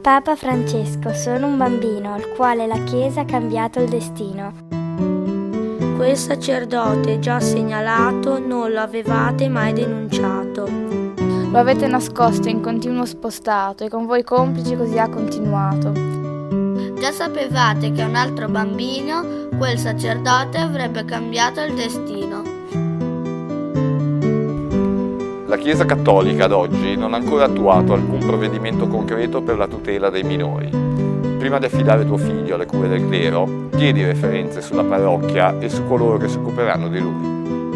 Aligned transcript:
Papa 0.00 0.36
Francesco, 0.36 1.12
sono 1.12 1.48
un 1.48 1.56
bambino 1.56 2.14
al 2.14 2.28
quale 2.28 2.66
la 2.66 2.82
Chiesa 2.84 3.22
ha 3.22 3.24
cambiato 3.24 3.80
il 3.80 3.88
destino. 3.88 4.52
Quel 5.96 6.16
sacerdote 6.16 7.18
già 7.18 7.40
segnalato 7.40 8.38
non 8.38 8.70
lo 8.70 8.80
avevate 8.80 9.48
mai 9.48 9.72
denunciato. 9.72 10.66
Lo 11.50 11.58
avete 11.58 11.88
nascosto 11.88 12.48
in 12.48 12.60
continuo 12.60 13.04
spostato 13.04 13.84
e 13.84 13.88
con 13.88 14.06
voi 14.06 14.22
complici 14.22 14.76
così 14.76 14.98
ha 14.98 15.08
continuato. 15.08 15.92
Già 16.98 17.10
sapevate 17.10 17.90
che 17.90 18.02
un 18.02 18.14
altro 18.14 18.48
bambino, 18.48 19.48
quel 19.58 19.78
sacerdote, 19.78 20.58
avrebbe 20.58 21.04
cambiato 21.04 21.60
il 21.60 21.74
destino. 21.74 22.87
La 25.48 25.56
Chiesa 25.56 25.86
Cattolica 25.86 26.44
ad 26.44 26.52
oggi 26.52 26.94
non 26.94 27.14
ha 27.14 27.16
ancora 27.16 27.46
attuato 27.46 27.94
alcun 27.94 28.18
provvedimento 28.18 28.86
concreto 28.86 29.40
per 29.40 29.56
la 29.56 29.66
tutela 29.66 30.10
dei 30.10 30.22
minori. 30.22 30.68
Prima 31.38 31.58
di 31.58 31.64
affidare 31.64 32.04
tuo 32.04 32.18
figlio 32.18 32.56
alle 32.56 32.66
cure 32.66 32.86
del 32.86 33.08
clero, 33.08 33.70
chiedi 33.74 34.04
referenze 34.04 34.60
sulla 34.60 34.84
parrocchia 34.84 35.58
e 35.58 35.70
su 35.70 35.86
coloro 35.86 36.18
che 36.18 36.28
si 36.28 36.36
occuperanno 36.36 36.88
di 36.88 37.00
lui. 37.00 37.67